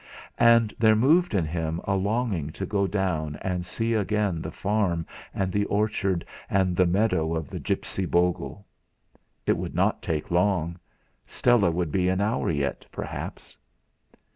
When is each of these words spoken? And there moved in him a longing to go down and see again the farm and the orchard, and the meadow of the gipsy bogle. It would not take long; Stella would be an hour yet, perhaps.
And 0.39 0.73
there 0.79 0.95
moved 0.95 1.35
in 1.35 1.45
him 1.45 1.79
a 1.83 1.93
longing 1.93 2.49
to 2.53 2.65
go 2.65 2.87
down 2.87 3.35
and 3.43 3.63
see 3.63 3.93
again 3.93 4.41
the 4.41 4.49
farm 4.49 5.05
and 5.31 5.51
the 5.51 5.65
orchard, 5.65 6.25
and 6.49 6.75
the 6.75 6.87
meadow 6.87 7.35
of 7.35 7.49
the 7.51 7.59
gipsy 7.59 8.07
bogle. 8.07 8.65
It 9.45 9.57
would 9.57 9.75
not 9.75 10.01
take 10.01 10.31
long; 10.31 10.79
Stella 11.27 11.69
would 11.69 11.91
be 11.91 12.09
an 12.09 12.19
hour 12.19 12.49
yet, 12.49 12.83
perhaps. 12.91 13.55